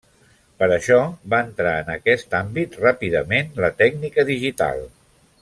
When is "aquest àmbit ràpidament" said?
1.97-3.53